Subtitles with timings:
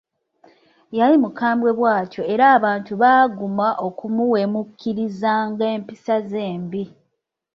[0.97, 6.83] Yali mukambwe bw'atyo era abantu baaguma okumuwemuukirizanga empisa ze embi.